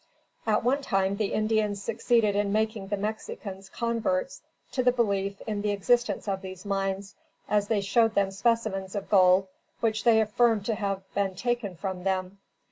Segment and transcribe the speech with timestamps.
[0.47, 5.61] At one time, the Indians succeeded in making the Mexicans converts to the belief in
[5.61, 7.13] the existence of these mines,
[7.47, 9.47] as they showed them specimens of gold
[9.79, 12.39] which they affirmed to have been taken from them.